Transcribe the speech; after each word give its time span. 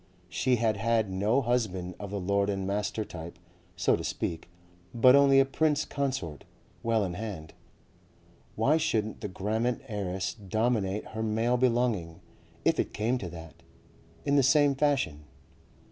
She 0.29 0.55
had 0.55 0.77
had 0.77 1.11
no 1.11 1.43
husband 1.43 1.93
of 1.99 2.09
the 2.09 2.19
lord 2.19 2.49
and 2.49 2.65
master 2.65 3.05
type, 3.05 3.37
so 3.75 3.95
to 3.95 4.03
speak, 4.03 4.49
but 4.95 5.15
only 5.15 5.39
a 5.39 5.45
Prince 5.45 5.85
Consort, 5.85 6.43
well 6.81 7.03
in 7.05 7.13
hand. 7.13 7.53
Why 8.55 8.77
shouldn't 8.77 9.21
the 9.21 9.27
Grammont 9.27 9.83
heiress 9.87 10.33
dominate 10.33 11.09
her 11.09 11.21
male 11.21 11.55
belonging, 11.57 12.19
if 12.65 12.79
it 12.79 12.95
came 12.95 13.19
to 13.19 13.29
that, 13.29 13.61
in 14.25 14.37
the 14.37 14.41
same 14.41 14.73
fashion? 14.73 15.25